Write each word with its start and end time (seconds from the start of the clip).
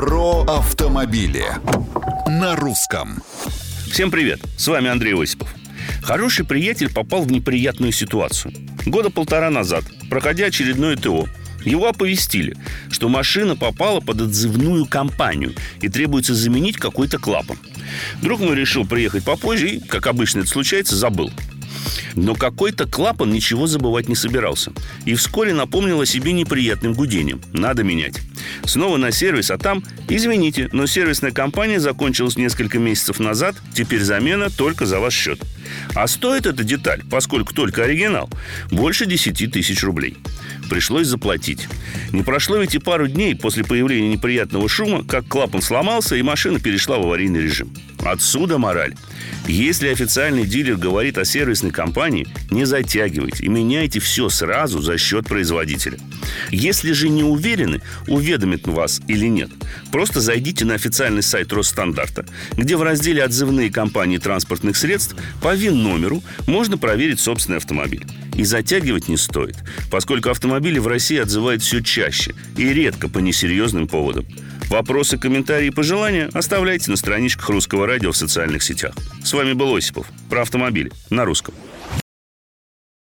Про 0.00 0.44
автомобили 0.44 1.44
на 2.26 2.56
русском. 2.56 3.22
Всем 3.92 4.10
привет, 4.10 4.40
с 4.56 4.66
вами 4.66 4.88
Андрей 4.88 5.12
Осипов. 5.14 5.54
Хороший 6.02 6.46
приятель 6.46 6.90
попал 6.90 7.22
в 7.24 7.30
неприятную 7.30 7.92
ситуацию. 7.92 8.54
Года 8.86 9.10
полтора 9.10 9.50
назад, 9.50 9.84
проходя 10.08 10.46
очередное 10.46 10.96
ТО, 10.96 11.28
его 11.66 11.86
оповестили, 11.86 12.56
что 12.90 13.10
машина 13.10 13.56
попала 13.56 14.00
под 14.00 14.22
отзывную 14.22 14.86
компанию 14.86 15.52
и 15.82 15.90
требуется 15.90 16.34
заменить 16.34 16.78
какой-то 16.78 17.18
клапан. 17.18 17.58
Друг 18.22 18.40
мой 18.40 18.56
решил 18.56 18.86
приехать 18.86 19.22
попозже 19.22 19.68
и, 19.68 19.80
как 19.80 20.06
обычно 20.06 20.38
это 20.38 20.48
случается, 20.48 20.96
забыл. 20.96 21.30
Но 22.14 22.34
какой-то 22.34 22.86
клапан 22.86 23.30
ничего 23.30 23.66
забывать 23.66 24.08
не 24.08 24.16
собирался. 24.16 24.72
И 25.04 25.14
вскоре 25.14 25.52
напомнил 25.52 26.00
о 26.00 26.06
себе 26.06 26.32
неприятным 26.32 26.94
гудением. 26.94 27.42
Надо 27.52 27.84
менять. 27.84 28.18
Снова 28.70 28.98
на 28.98 29.10
сервис, 29.10 29.50
а 29.50 29.58
там, 29.58 29.82
извините, 30.08 30.68
но 30.70 30.86
сервисная 30.86 31.32
компания 31.32 31.80
закончилась 31.80 32.36
несколько 32.36 32.78
месяцев 32.78 33.18
назад, 33.18 33.56
теперь 33.74 34.00
замена 34.00 34.48
только 34.48 34.86
за 34.86 35.00
ваш 35.00 35.12
счет. 35.12 35.40
А 35.94 36.06
стоит 36.06 36.46
эта 36.46 36.64
деталь, 36.64 37.02
поскольку 37.10 37.54
только 37.54 37.84
оригинал, 37.84 38.30
больше 38.70 39.06
10 39.06 39.52
тысяч 39.52 39.82
рублей. 39.82 40.16
Пришлось 40.68 41.08
заплатить. 41.08 41.68
Не 42.12 42.22
прошло 42.22 42.58
ведь 42.58 42.74
и 42.74 42.78
пару 42.78 43.08
дней 43.08 43.34
после 43.34 43.64
появления 43.64 44.12
неприятного 44.12 44.68
шума, 44.68 45.04
как 45.04 45.26
клапан 45.26 45.62
сломался 45.62 46.16
и 46.16 46.22
машина 46.22 46.60
перешла 46.60 46.98
в 46.98 47.02
аварийный 47.02 47.42
режим. 47.42 47.72
Отсюда 48.04 48.58
мораль. 48.58 48.94
Если 49.46 49.88
официальный 49.88 50.46
дилер 50.46 50.76
говорит 50.76 51.18
о 51.18 51.24
сервисной 51.24 51.72
компании, 51.72 52.26
не 52.50 52.64
затягивайте 52.64 53.44
и 53.44 53.48
меняйте 53.48 53.98
все 53.98 54.28
сразу 54.28 54.80
за 54.80 54.96
счет 54.96 55.26
производителя. 55.26 55.98
Если 56.50 56.92
же 56.92 57.08
не 57.08 57.24
уверены, 57.24 57.82
уведомит 58.06 58.66
вас 58.66 59.00
или 59.08 59.26
нет, 59.26 59.50
просто 59.90 60.20
зайдите 60.20 60.64
на 60.64 60.74
официальный 60.74 61.22
сайт 61.22 61.52
Росстандарта, 61.52 62.26
где 62.52 62.76
в 62.76 62.82
разделе 62.82 63.24
«Отзывные 63.24 63.70
компании 63.70 64.18
транспортных 64.18 64.76
средств» 64.76 65.16
по 65.42 65.49
ВИН-номеру 65.54 66.22
можно 66.46 66.78
проверить 66.78 67.20
собственный 67.20 67.58
автомобиль. 67.58 68.06
И 68.34 68.44
затягивать 68.44 69.08
не 69.08 69.16
стоит, 69.16 69.56
поскольку 69.90 70.30
автомобили 70.30 70.78
в 70.78 70.86
России 70.86 71.18
отзывают 71.18 71.62
все 71.62 71.82
чаще 71.82 72.34
и 72.56 72.68
редко 72.72 73.08
по 73.08 73.18
несерьезным 73.18 73.86
поводам. 73.86 74.26
Вопросы, 74.70 75.18
комментарии 75.18 75.66
и 75.66 75.70
пожелания 75.70 76.30
оставляйте 76.32 76.90
на 76.90 76.96
страничках 76.96 77.48
Русского 77.48 77.86
радио 77.86 78.12
в 78.12 78.16
социальных 78.16 78.62
сетях. 78.62 78.94
С 79.24 79.32
вами 79.32 79.52
был 79.52 79.74
Осипов. 79.74 80.06
Про 80.28 80.42
автомобили 80.42 80.92
на 81.10 81.24
русском. 81.24 81.54